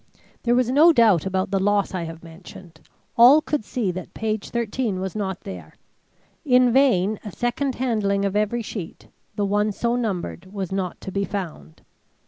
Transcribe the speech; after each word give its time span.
]II 0.15 0.21
There 0.41 0.55
was 0.55 0.71
no 0.71 0.91
doubt 0.91 1.27
about 1.27 1.51
the 1.51 1.59
loss 1.59 1.93
I 1.93 2.05
have 2.05 2.23
mentioned; 2.23 2.81
all 3.19 3.39
could 3.39 3.63
see 3.63 3.91
that 3.91 4.15
page 4.15 4.49
13 4.49 4.99
was 4.99 5.15
not 5.15 5.41
there. 5.41 5.75
In 6.43 6.73
vain 6.73 7.19
a 7.23 7.31
second 7.31 7.75
handling 7.75 8.25
of 8.25 8.35
every 8.35 8.63
sheet, 8.63 9.07
the 9.35 9.45
one 9.45 9.71
so 9.71 9.95
numbered 9.95 10.51
was 10.51 10.71
not 10.71 10.99
to 11.01 11.11
be 11.11 11.23
found. 11.23 11.83